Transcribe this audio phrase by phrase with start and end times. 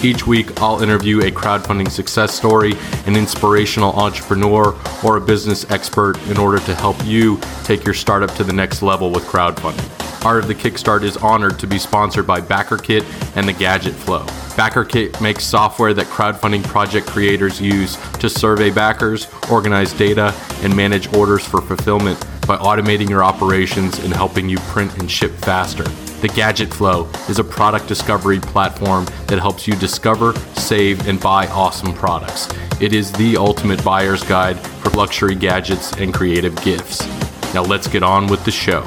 [0.00, 2.74] Each week, I'll interview a crowdfunding success story,
[3.06, 8.32] an inspirational entrepreneur, or a business expert in order to help you take your startup
[8.36, 10.24] to the next level with crowdfunding.
[10.24, 13.04] Art of the Kickstart is honored to be sponsored by BackerKit
[13.36, 14.24] and the Gadget Flow.
[14.54, 21.12] BackerKit makes software that crowdfunding project creators use to survey backers, organize data, and manage
[21.12, 25.84] orders for fulfillment by automating your operations and helping you print and ship faster.
[26.20, 31.46] The Gadget Flow is a product discovery platform that helps you discover, save, and buy
[31.46, 32.48] awesome products.
[32.80, 37.06] It is the ultimate buyer's guide for luxury gadgets and creative gifts.
[37.54, 38.80] Now let's get on with the show.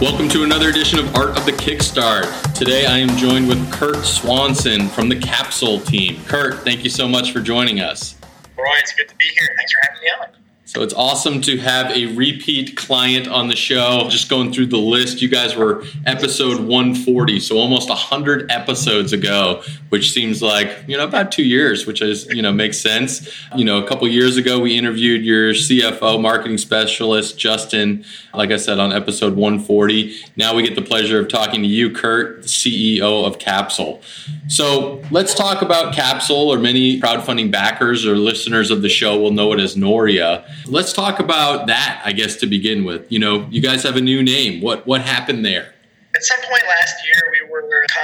[0.00, 2.52] Welcome to another edition of Art of the Kickstart.
[2.54, 6.20] Today I am joined with Kurt Swanson from the Kapsul team.
[6.24, 8.16] Kurt, thank you so much for joining us.
[8.56, 9.48] Roy, it's good to be here.
[9.56, 10.37] Thanks for having me on.
[10.68, 14.06] So it's awesome to have a repeat client on the show.
[14.10, 19.62] Just going through the list, you guys were episode 140, so almost 100 episodes ago,
[19.88, 23.34] which seems like, you know, about 2 years, which is, you know, makes sense.
[23.56, 28.58] You know, a couple years ago we interviewed your CFO marketing specialist Justin, like I
[28.58, 30.16] said on episode 140.
[30.36, 34.02] Now we get the pleasure of talking to you, Kurt, CEO of Kapsul.
[34.48, 39.30] So, let's talk about Kapsul or many crowdfunding backers or listeners of the show will
[39.30, 40.44] know it as Noria.
[40.66, 43.10] Let's talk about that, I guess, to begin with.
[43.10, 44.60] You know, you guys have a new name.
[44.62, 45.74] What what happened there?
[46.14, 47.58] At some point last year, we were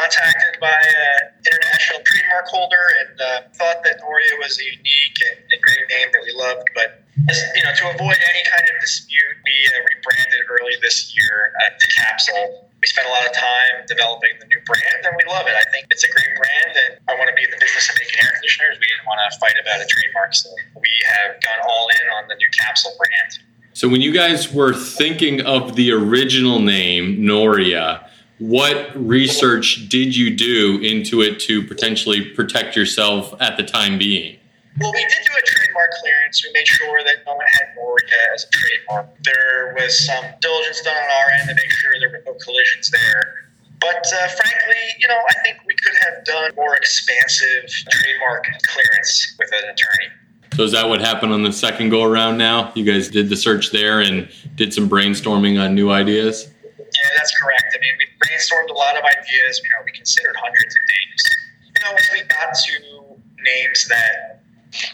[0.05, 5.38] contacted by an international trademark holder and uh, thought that Noria was a unique and,
[5.50, 6.69] and, great name that we loved.
[6.74, 11.52] But you know, to avoid any kind of dispute, we uh, rebranded early this year
[11.62, 12.44] uh, to Kapsul
[12.84, 15.55] we spent a lot of time developing the new brand and we love it.
[15.56, 17.96] I think it's a great brand and I want to be in the business of
[17.96, 18.77] making air conditioners.
[18.78, 20.34] We didn't want to fight about a trademark.
[20.34, 23.39] So we have gone all in on the new Kapsul brand.
[23.73, 28.06] So when you guys were thinking of the original name, Noria,
[28.39, 34.36] what research did you do into it to potentially protect yourself at the time being?
[34.78, 35.44] Well, we did do a
[35.74, 36.45] trademark clearance.
[36.45, 39.08] We made sure that no one had Noria as a trademark.
[39.23, 42.90] There was some diligence done on our end to make sure there were no collisions
[42.90, 43.48] there.
[43.80, 49.36] But uh, frankly, you know, I think we could have done more expansive trademark clearance
[49.39, 50.14] with an attorney.
[50.57, 52.73] So is that what happened on the second go around now?
[52.74, 56.48] You guys did the search there and did some brainstorming on new ideas?
[56.79, 57.74] Yeah, that's correct.
[57.74, 59.61] I mean, we brainstormed a lot of ideas.
[59.62, 61.23] You know, we considered hundreds of names.
[61.67, 63.14] You know, we got to
[63.45, 64.33] names that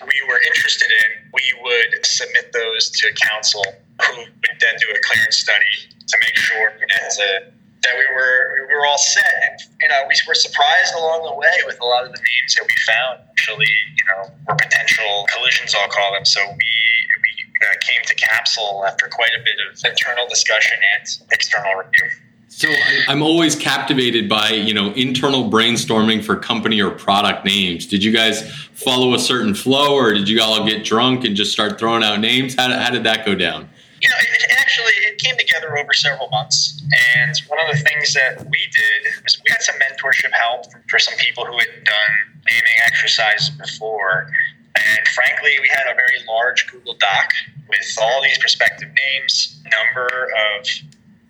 [0.07, 3.65] we were interested in, we would submit those to counsel,
[4.03, 7.51] who would then do a clearance study to make sure that uh,
[7.83, 9.35] that we were we were all set.
[9.45, 12.55] And you know, we were surprised along the way with a lot of the names
[12.57, 13.21] that we found.
[13.31, 16.25] Actually, you know, were potential collisions, I'll call them.
[16.25, 16.73] So we
[17.23, 17.33] we
[17.65, 22.09] uh, came to Kapsul after quite a bit of internal discussion and external review.
[22.53, 22.69] So
[23.09, 27.87] I'm always captivated by you know internal brainstorming for company or product names.
[27.87, 28.43] Did you guys
[28.75, 32.19] follow a certain flow, or did you all get drunk and just start throwing out
[32.19, 32.57] names?
[32.57, 33.69] How, how did that go down?
[34.03, 36.83] You know, it, actually it came together over several months,
[37.17, 40.99] and one of the things that we did was we had some mentorship help for
[40.99, 44.29] some people who had done naming exercises before,
[44.75, 47.31] and frankly, we had a very large Google Doc
[47.69, 50.09] with all these prospective names, number
[50.59, 50.67] of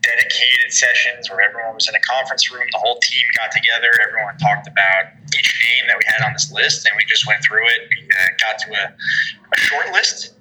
[0.03, 2.67] dedicated sessions where everyone was in a conference room.
[2.73, 3.93] The whole team got together.
[4.01, 7.43] Everyone talked about each name that we had on this list, and we just went
[7.45, 7.89] through it.
[7.89, 10.35] We uh, got to a, a short list.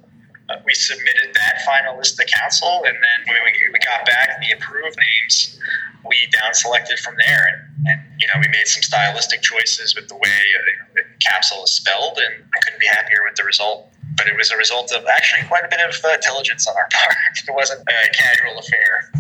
[0.49, 4.39] Uh, we submitted that final list to counsel, and then when we, we got back
[4.41, 5.59] the approved names,
[6.07, 7.45] we down selected from there.
[7.53, 11.63] And, and, you know, we made some stylistic choices with the way uh, the Kapsul
[11.65, 14.91] is spelled, and I couldn't be happier with the result but it was a result
[14.91, 17.15] of actually quite a bit of uh, diligence on our part.
[17.47, 19.11] It wasn't a casual affair.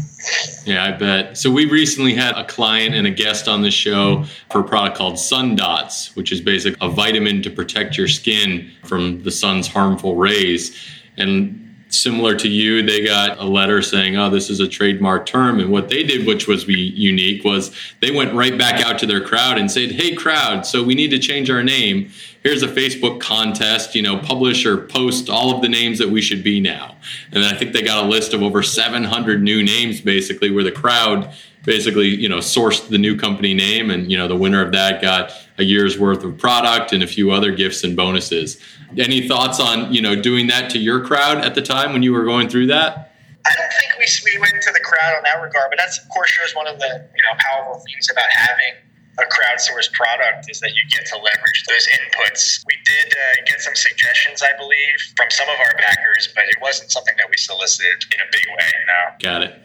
[0.65, 1.37] Yeah, I bet.
[1.37, 4.97] So we recently had a client and a guest on the show for a product
[4.97, 9.67] called Sun Dots, which is basically a vitamin to protect your skin from the sun's
[9.67, 10.77] harmful rays.
[11.17, 15.59] And similar to you, they got a letter saying, "Oh, this is a trademark term."
[15.59, 19.21] And what they did, which was unique, was they went right back out to their
[19.21, 22.11] crowd and said, "Hey, crowd, so we need to change our name.
[22.43, 23.95] Here's a Facebook contest.
[23.95, 26.95] You know, publish or post all of the names that we should be now."
[27.31, 30.71] And I think they got a list of over 700 new names, basically, where the
[30.71, 31.33] crowd
[31.65, 35.01] basically you know sourced the new company name and you know the winner of that
[35.01, 38.57] got a year's worth of product and a few other gifts and bonuses
[38.97, 42.13] any thoughts on you know doing that to your crowd at the time when you
[42.13, 43.13] were going through that
[43.45, 46.09] i don't think we we went to the crowd on that regard, but that's of
[46.09, 48.73] course shows one of the you know powerful things about having
[49.21, 52.63] a crowdsourced product is that you get to leverage those inputs.
[52.65, 56.55] We did uh, get some suggestions, I believe, from some of our backers, but it
[56.61, 58.71] wasn't something that we solicited in a big way.
[58.87, 59.15] No.
[59.21, 59.61] Got it.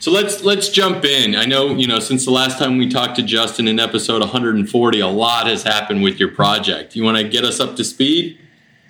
[0.00, 1.36] So let's let's jump in.
[1.36, 5.00] I know you know since the last time we talked to Justin in episode 140,
[5.00, 6.96] a lot has happened with your project.
[6.96, 8.38] You want to get us up to speed?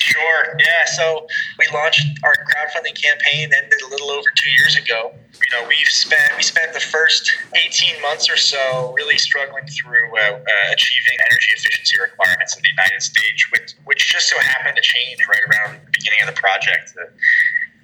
[0.02, 0.58] Sure.
[0.58, 0.84] Yeah.
[0.98, 1.26] So
[1.58, 5.14] we launched our crowdfunding campaign ended a little over two years ago.
[5.14, 10.10] You know, we've spent we spent the first 18 months or so really struggling through
[10.18, 14.74] uh, uh, achieving energy efficiency requirements in the United States, which, which just so happened
[14.74, 16.94] to change right around the beginning of the project.
[16.94, 17.06] The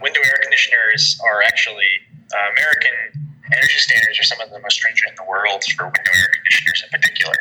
[0.03, 2.03] window air conditioners are actually
[2.35, 6.13] uh, American energy standards are some of the most stringent in the world for window
[6.19, 7.39] air conditioners in particular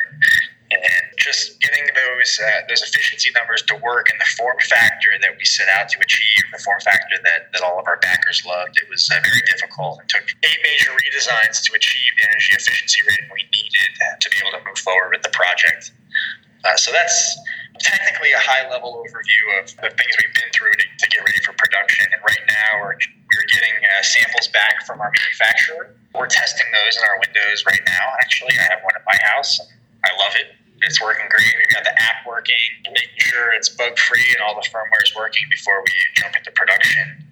[1.28, 5.44] just getting those uh, those efficiency numbers to work in the form factor that we
[5.44, 8.88] set out to achieve, the form factor that, that all of our backers loved, it
[8.88, 10.00] was uh, very difficult.
[10.00, 13.92] It took eight major redesigns to achieve the energy efficiency rating we needed
[14.24, 15.92] to be able to move forward with the project.
[16.64, 17.38] Uh, so that's
[17.78, 21.38] technically a high level overview of the things we've been through to, to get ready
[21.44, 22.06] for production.
[22.10, 25.94] And right now, we're, we're getting uh, samples back from our manufacturer.
[26.14, 28.18] We're testing those in our windows right now.
[28.18, 29.60] Actually, I have one at my house.
[30.02, 30.58] I love it.
[30.82, 31.50] It's working great.
[31.58, 35.14] We've got the app working, making sure it's bug free and all the firmware is
[35.14, 37.24] working before we jump into production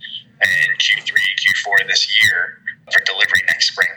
[0.43, 2.59] in Q3, Q4 this year
[2.93, 3.89] for delivery next spring.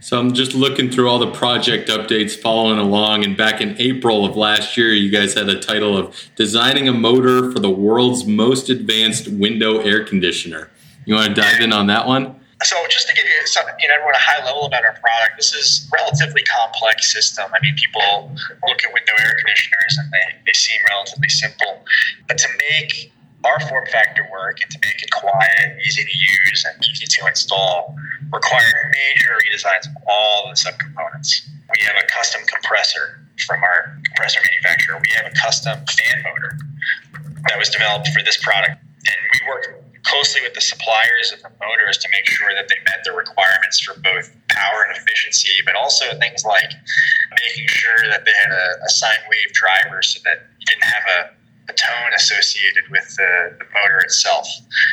[0.00, 3.24] So I'm just looking through all the project updates following along.
[3.24, 6.92] And back in April of last year, you guys had a title of Designing a
[6.92, 10.70] Motor for the World's Most Advanced Window Air Conditioner.
[11.06, 12.38] You want to dive in on that one?
[12.62, 15.36] So just to give you, some, you know, everyone a high level about our product,
[15.36, 17.44] this is a relatively complex system.
[17.52, 18.30] I mean, people
[18.68, 20.23] look at window air conditioners and they
[20.54, 21.84] seem relatively simple,
[22.28, 23.12] but to make
[23.44, 27.26] our form factor work and to make it quiet, easy to use, and easy to
[27.26, 27.94] install
[28.32, 31.46] required major redesigns of all the subcomponents.
[31.70, 34.98] We have a custom compressor from our compressor manufacturer.
[35.00, 36.56] We have a custom fan motor
[37.48, 41.50] that was developed for this product, and we work closely with the suppliers of the
[41.60, 45.74] motors to make sure that they met the requirements for both power and efficiency, but
[45.74, 46.70] also things like
[47.42, 51.04] making sure that they had a, a sine wave driver so that you didn't have
[51.18, 54.46] a, a tone associated with the, the, motor itself.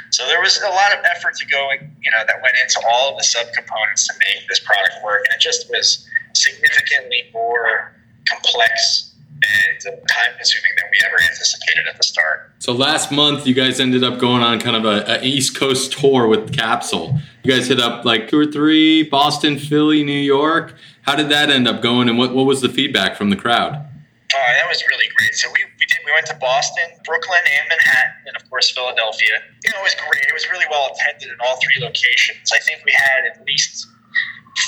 [0.09, 1.69] So there was a lot of effort to go,
[2.01, 5.35] you know, that went into all of the subcomponents to make this product work, and
[5.35, 7.93] it just was significantly more
[8.29, 9.11] complex
[9.43, 12.51] and time consuming than we ever anticipated at the start.
[12.59, 16.27] So last month, you guys ended up going on kind of a, East Coast tour
[16.27, 17.21] with the Kapsul.
[17.43, 20.75] You guys hit up like two or three Boston, Philly, New York.
[21.01, 23.73] How did that end up going, and what, what was the feedback from the crowd?
[23.73, 25.33] Oh, that was really great.
[25.33, 29.41] So we, we did we went to Boston, Brooklyn, and Manhattan, and of course Philadelphia.
[29.63, 30.23] You know, it was great.
[30.23, 32.51] It was really well attended in all three locations.
[32.53, 33.87] I think we had at least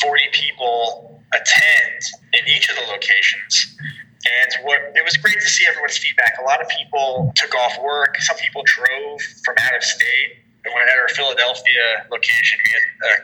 [0.01, 2.01] forty people attend
[2.33, 3.77] in each of the locations.
[4.25, 6.37] And what, it was great to see everyone's feedback.
[6.41, 8.15] A lot of people took off work.
[8.21, 10.42] Some people drove from out of state.
[10.65, 13.23] And when at our Philadelphia location, we had uh,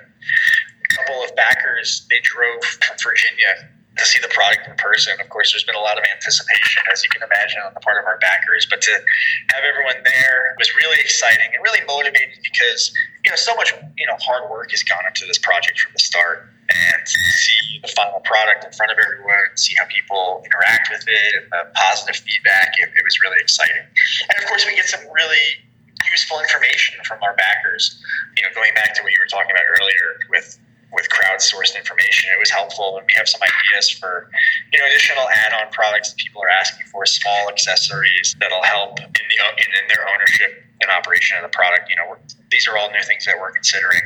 [0.83, 2.05] a couple of backers.
[2.09, 3.69] They drove from Virginia
[3.99, 5.19] to see the product in person.
[5.19, 7.99] Of course, there's been a lot of anticipation, as you can imagine, on the part
[7.99, 8.65] of our backers.
[8.69, 12.91] But to have everyone there was really exciting and really motivating because
[13.23, 15.99] you know so much you know hard work has gone into this project from the
[15.99, 21.03] start and see the final product in front of everyone, see how people interact with
[21.07, 22.73] it, and the positive feedback.
[22.77, 23.83] It, it, was really exciting.
[24.29, 25.65] And of course, we get some really
[26.11, 28.01] useful information from our backers.
[28.37, 30.59] You know, going back to what you were talking about earlier with
[30.91, 34.29] with crowdsourced information, it was helpful, and we have some ideas for
[34.73, 39.25] you know additional add-on products that people are asking for, small accessories that'll help in
[39.29, 41.89] the in, in their ownership and operation of the product.
[41.89, 42.17] You know,
[42.49, 44.01] these are all new things that we're considering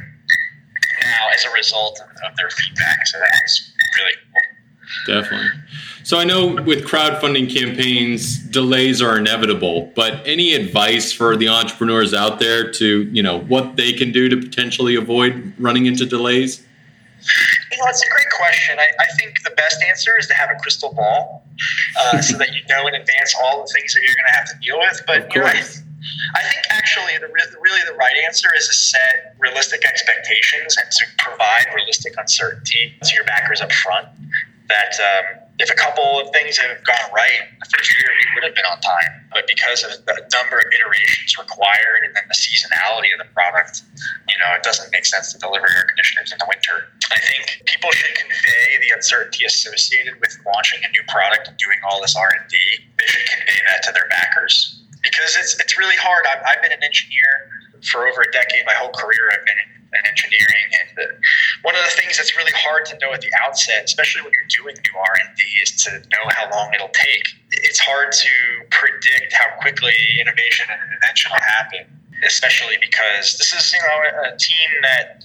[1.01, 3.07] now as a result of their feedback.
[3.07, 4.41] So that's really cool.
[5.15, 5.49] Definitely.
[6.03, 12.13] So I know with crowdfunding campaigns, delays are inevitable, but any advice for the entrepreneurs
[12.13, 16.65] out there to, you know, what they can do to potentially avoid running into delays?
[17.71, 18.77] You know, it's a great question.
[18.79, 21.45] I, I think the best answer is to have a crystal ball
[21.97, 24.47] uh, so that you know in advance all the things that you're going to have
[24.49, 25.01] to deal with.
[25.07, 25.63] But you know, I,
[26.35, 27.27] I think actually, the,
[27.61, 33.15] really the right answer is to set realistic expectations and to provide realistic uncertainty to
[33.15, 34.09] your backers up front.
[34.67, 38.43] That um, if a couple of things have gone right the first year, we would
[38.43, 39.21] have been on time.
[39.29, 43.85] But because of the number of iterations required and then the seasonality of the product,
[44.29, 46.89] you know, it doesn't make sense to deliver air conditioners in the winter.
[47.13, 51.77] I think people should convey the uncertainty associated with launching a new product and doing
[51.85, 52.57] all this R and D.
[52.97, 56.25] They should convey that to their backers because it's it's really hard.
[56.25, 57.53] I've, I've been an engineer
[57.91, 58.65] for over a decade.
[58.65, 60.67] My whole career, I've been in and engineering.
[60.81, 61.13] And uh,
[61.61, 64.51] one of the things that's really hard to know at the outset, especially when you're
[64.51, 67.27] doing new R and D, is to know how long it'll take.
[67.51, 68.33] It's hard to
[68.69, 71.85] predict how quickly innovation and invention will happen,
[72.25, 75.23] especially because this is you know a team that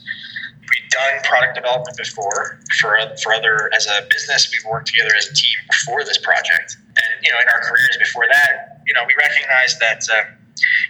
[0.70, 4.50] we've done product development before for for other as a business.
[4.52, 7.96] We've worked together as a team before this project, and you know in our careers
[7.98, 10.04] before that, you know we recognize that.
[10.12, 10.37] Um,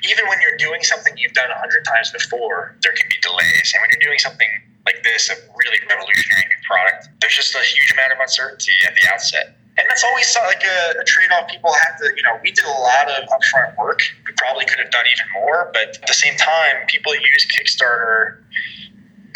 [0.04, 3.72] even when you're doing something you've done a hundred times before, there can be delays.
[3.74, 4.48] And when you're doing something
[4.86, 8.94] like this, a really revolutionary new product, there's just a huge amount of uncertainty at
[8.94, 9.56] the outset.
[9.78, 12.50] And that's always uh, like a, a trade off people have to, you know, we
[12.50, 14.02] did a lot of upfront work.
[14.26, 18.42] We probably could have done even more, but at the same time, people use Kickstarter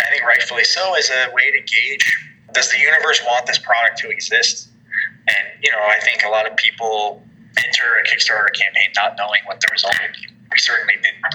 [0.00, 3.98] I think rightfully so, as a way to gauge does the universe want this product
[3.98, 4.68] to exist?
[5.28, 7.22] And, you know, I think a lot of people
[7.56, 10.31] enter a Kickstarter campaign not knowing what the result would be.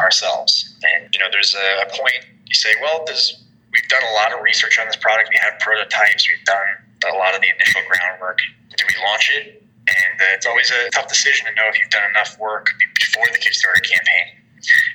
[0.07, 0.75] We certainly didn't ourselves.
[0.83, 4.41] And, you know, there's a point you say, well, there's, we've done a lot of
[4.41, 5.29] research on this product.
[5.29, 6.27] We have prototypes.
[6.27, 8.39] We've done a lot of the initial groundwork.
[8.75, 9.63] Do we launch it?
[9.87, 12.67] And uh, it's always a tough decision to know if you've done enough work
[12.99, 14.37] before the Kickstarter campaign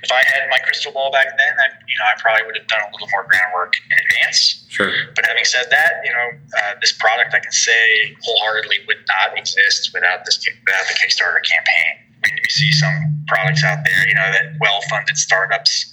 [0.02, 2.66] if I had my crystal ball back then, I, you know, I probably would have
[2.66, 4.64] done a little more groundwork in advance.
[4.69, 4.90] Sure.
[5.14, 6.28] But having said that, you know,
[6.59, 11.42] uh, this product I can say wholeheartedly would not exist without this without the Kickstarter
[11.45, 12.01] campaign.
[12.23, 15.93] We, we see some products out there, you know, that well-funded startups,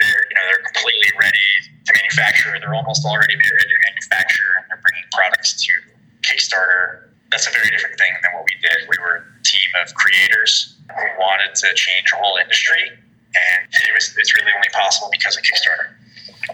[0.00, 1.48] they're you know they're completely ready
[1.84, 2.56] to manufacture.
[2.58, 5.72] They're almost already ready to manufacture, and they're bringing products to
[6.22, 7.12] Kickstarter.
[7.30, 8.88] That's a very different thing than what we did.
[8.88, 12.96] We were a team of creators who wanted to change a whole industry
[13.36, 15.92] and it was it's really only possible because of Kickstarter.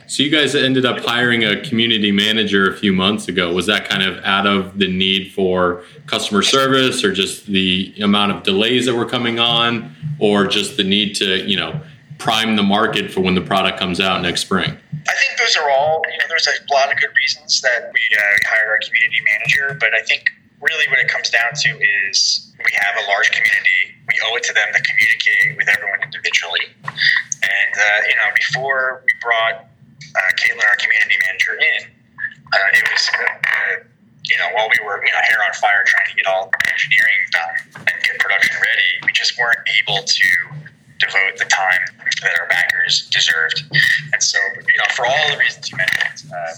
[0.06, 3.52] So you guys ended up hiring a community manager a few months ago.
[3.52, 8.32] Was that kind of out of the need for customer service, or just the amount
[8.32, 11.80] of delays that were coming on, or just the need to you know
[12.18, 14.70] prime the market for when the product comes out next spring?
[14.70, 16.02] I think those are all.
[16.10, 19.76] You know, there's a lot of good reasons that we uh, hired our community manager,
[19.80, 20.30] but I think
[20.60, 21.68] really what it comes down to
[22.08, 23.98] is we have a large community.
[24.06, 26.70] We owe it to them to communicate with everyone individually.
[26.86, 29.66] And, uh, you know, before we brought
[30.16, 31.88] uh, Caitlin, our community manager, in,
[32.52, 33.84] uh, it was, uh,
[34.24, 37.22] you know, while we were, you know, hair on fire trying to get all engineering
[37.32, 40.28] done and get production ready, we just weren't able to
[41.00, 41.82] devote the time
[42.22, 43.64] that our backers deserved.
[44.12, 46.54] And so, you know, for all the reasons you mentioned, uh,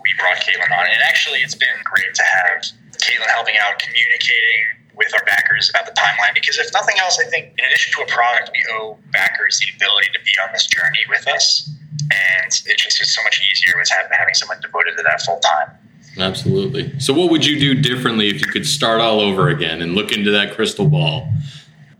[0.00, 0.86] we brought Caitlin on.
[0.88, 2.64] And actually, it's been great to have
[2.96, 6.34] Caitlin helping out, communicating with our backers about the timeline.
[6.34, 9.68] Because if nothing else, I think in addition to a product, we owe backers the
[9.76, 11.68] ability to be on this journey with us.
[12.10, 15.78] And it just is so much easier with having someone devoted to that full time.
[16.18, 16.98] Absolutely.
[17.00, 20.12] So, what would you do differently if you could start all over again and look
[20.12, 21.28] into that crystal ball?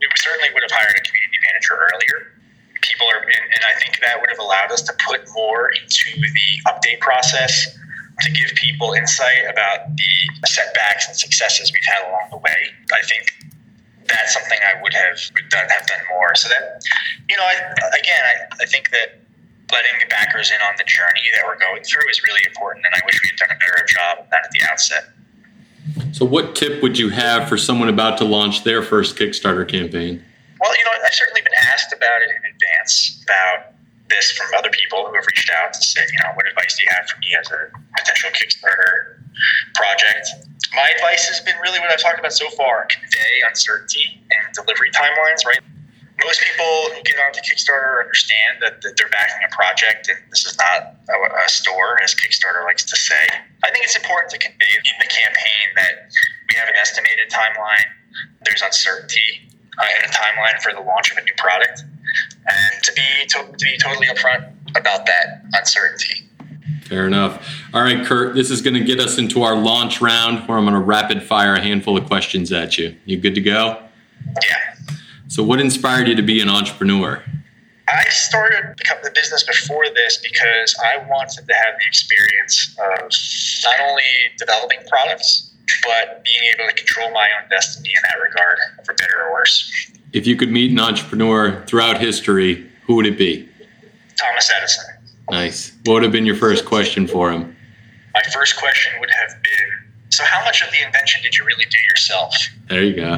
[0.01, 2.33] We certainly would have hired a community manager earlier.
[2.83, 6.71] People are, and I think that would have allowed us to put more into the
[6.71, 7.79] update process
[8.21, 12.69] to give people insight about the setbacks and successes we've had along the way.
[12.93, 13.33] I think
[14.07, 15.17] that's something I would have
[15.49, 16.35] done have done more.
[16.35, 16.83] So that
[17.29, 17.55] you know, I,
[17.99, 19.22] again, I, I think that
[19.73, 22.95] letting the backers in on the journey that we're going through is really important, and
[22.95, 25.05] I wish we had done a better job of that at the outset.
[26.13, 30.23] So, what tip would you have for someone about to launch their first Kickstarter campaign?
[30.61, 33.75] Well, you know, I've certainly been asked about it in advance about
[34.09, 36.85] this from other people who have reached out to say, you know, what advice do
[36.85, 39.19] you have for me as a potential Kickstarter
[39.75, 40.29] project?
[40.75, 44.91] My advice has been really what I've talked about so far convey uncertainty and delivery
[44.91, 45.61] timelines, right?
[46.21, 50.45] Most people who get onto Kickstarter understand that, that they're backing a project and this
[50.45, 53.27] is not a, a store, as Kickstarter likes to say.
[53.65, 56.13] I think it's important to convey in the campaign that
[56.49, 57.89] we have an estimated timeline,
[58.45, 61.83] there's uncertainty uh, in a timeline for the launch of a new product
[62.47, 66.29] and to be to, to be totally upfront about that uncertainty.
[66.83, 67.49] Fair enough.
[67.73, 70.65] All right, Kurt, this is going to get us into our launch round where I'm
[70.65, 72.95] going to rapid fire a handful of questions at you.
[73.07, 73.83] You good to go?
[74.27, 74.72] Yeah.
[75.33, 77.23] So, what inspired you to be an entrepreneur?
[77.89, 83.09] I started the business before this because I wanted to have the experience of
[83.65, 84.03] not only
[84.37, 85.51] developing products,
[85.85, 89.91] but being able to control my own destiny in that regard, for better or worse.
[90.13, 93.49] If you could meet an entrepreneur throughout history, who would it be?
[94.19, 94.85] Thomas Edison.
[95.31, 95.73] Nice.
[95.85, 97.57] What would have been your first question for him?
[98.13, 101.65] My first question would have been So, how much of the invention did you really
[101.71, 102.37] do yourself?
[102.69, 103.17] There you go.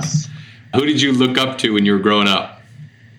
[0.74, 2.60] Who did you look up to when you were growing up?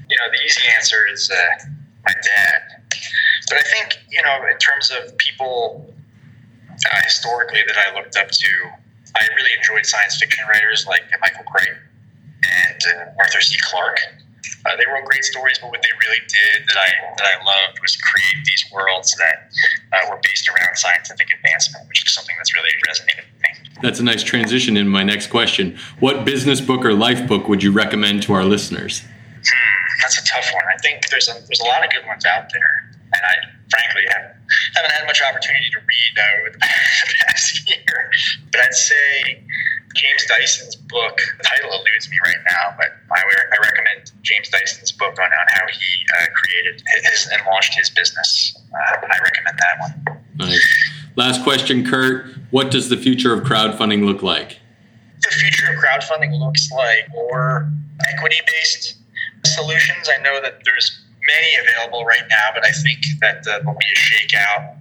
[0.09, 1.69] You know, the easy answer is uh,
[2.03, 2.61] my dad.
[3.47, 5.93] But I think, you know, in terms of people
[6.69, 8.51] uh, historically that I looked up to,
[9.15, 11.77] I really enjoyed science fiction writers like Michael Crichton
[12.43, 13.55] and uh, Arthur C.
[13.63, 14.01] Clarke.
[14.65, 17.79] Uh, they wrote great stories, but what they really did that I that I loved
[17.81, 19.49] was create these worlds that
[19.93, 23.44] uh, were based around scientific advancement, which is something that's really resonated with me.
[23.81, 25.77] That's a nice transition in my next question.
[25.99, 29.01] What business book or life book would you recommend to our listeners?
[29.01, 30.63] Hmm, that's a tough one.
[30.67, 33.35] I think there's a there's a lot of good ones out there, and I
[33.69, 34.35] frankly haven't,
[34.75, 36.59] haven't had much opportunity to read over the
[37.27, 38.11] past year.
[38.51, 39.43] But I'd say
[39.95, 44.91] James Dyson's book, the title eludes me right now, but I, I recommend James Dyson's
[44.91, 48.55] book on, on how he uh, created his and launched his business.
[48.73, 50.19] Uh, I recommend that one.
[50.35, 50.84] Nice.
[51.15, 52.25] Last question, Kurt.
[52.51, 54.59] What does the future of crowdfunding look like?
[55.21, 57.71] The future of crowdfunding looks like more
[58.07, 58.97] equity based
[59.45, 60.09] solutions.
[60.09, 63.85] I know that there's many available right now, but I think that uh, there'll be
[63.95, 64.77] a shakeout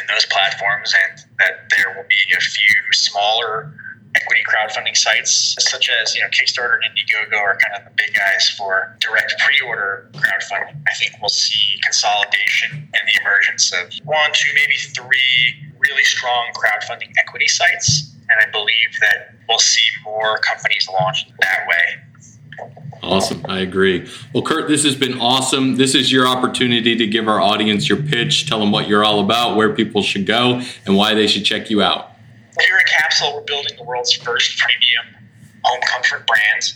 [0.00, 3.74] in those platforms and that there will be a few smaller
[4.14, 8.14] equity crowdfunding sites such as you know Kickstarter and Indiegogo are kind of the big
[8.14, 10.80] guys for direct pre-order crowdfunding.
[10.86, 16.50] I think we'll see consolidation and the emergence of one, two, maybe three really strong
[16.54, 22.66] crowdfunding equity sites, and I believe that we'll see more companies launched that way.
[23.02, 23.44] Awesome.
[23.48, 24.08] I agree.
[24.32, 25.76] Well, Kurt, this has been awesome.
[25.76, 29.20] This is your opportunity to give our audience your pitch, tell them what you're all
[29.20, 32.12] about, where people should go, and why they should check you out.
[32.60, 35.26] Here at Kapsul, we're building the world's first premium
[35.64, 36.74] home comfort brand.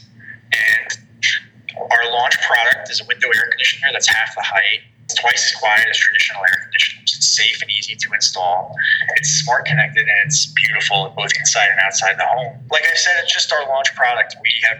[0.52, 0.98] And
[1.78, 4.80] our launch product is a window air conditioner that's half the height.
[5.06, 7.14] It's twice as quiet as traditional air conditioners.
[7.14, 8.74] It's safe and easy to install.
[9.14, 12.58] It's smart connected and it's beautiful both inside and outside the home.
[12.70, 14.34] Like I said, it's just our launch product.
[14.42, 14.78] We have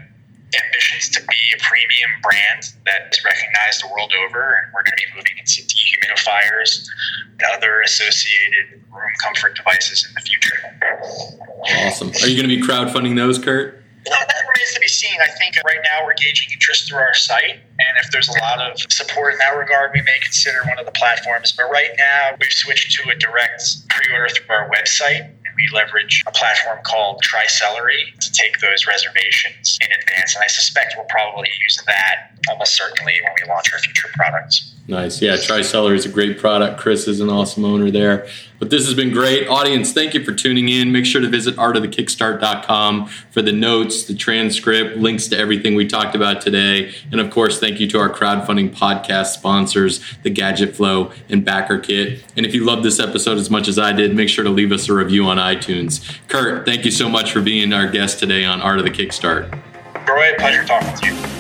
[0.51, 4.95] ambitions to be a premium brand that is recognized the world over, and we're going
[4.97, 6.87] to be moving into dehumidifiers
[7.33, 10.59] and other associated room comfort devices in the future.
[11.87, 12.11] Awesome.
[12.23, 13.83] Are you going to be crowdfunding those, Kurt?
[14.09, 14.86] Know, that remains to be
[15.17, 15.35] seen.
[15.35, 18.61] I think right now we're gauging interest through our site, and if there's a lot
[18.61, 21.53] of support in that regard, we may consider one of the platforms.
[21.53, 26.23] But right now, we've switched to a direct pre-order through our website And we leverage
[26.27, 30.35] a platform called Tricelery to take those reservations in advance.
[30.35, 34.76] And I suspect we'll probably use that almost certainly when we launch our future products.
[34.89, 35.21] Nice.
[35.21, 36.79] Yeah, Tricelery is a great product.
[36.79, 38.29] Chris is an awesome owner there.
[38.61, 39.49] But this has been great.
[39.49, 40.93] Audience, thank you for tuning in.
[40.93, 46.15] Make sure to visit artofthekickstart.com for the notes, the transcript, links to everything we talked
[46.15, 46.95] about today.
[47.11, 51.79] And of course, thank you to our crowdfunding podcast sponsors, the Gadget Flow and Backer
[51.79, 52.25] Kit.
[52.37, 54.71] And if you loved this episode as much as I did, make sure to leave
[54.71, 56.17] us a review on iTunes.
[56.29, 59.51] Kurt, thank you so much for being our guest today on Art of the Kickstart.
[60.09, 61.36] Roy, pleasure talking to you.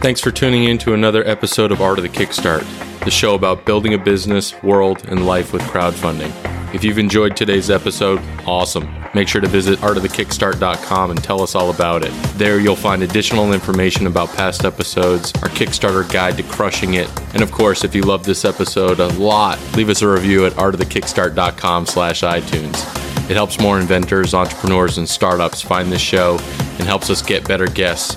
[0.00, 2.64] Thanks for tuning in to another episode of Art of the Kickstart
[3.08, 6.30] the show about building a business, world, and life with crowdfunding.
[6.74, 8.86] If you've enjoyed today's episode, awesome.
[9.14, 12.12] Make sure to visit artofthekickstart.com and tell us all about it.
[12.36, 17.42] There you'll find additional information about past episodes, our Kickstarter guide to crushing it, and
[17.42, 21.86] of course, if you love this episode a lot, leave us a review at artofthekickstart.com
[21.86, 23.30] slash iTunes.
[23.30, 26.38] It helps more inventors, entrepreneurs, and startups find this show
[26.78, 28.16] and helps us get better guests